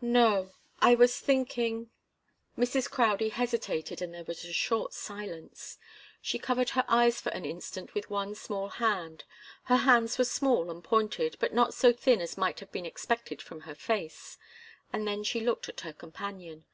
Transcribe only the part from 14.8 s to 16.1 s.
and then she looked at her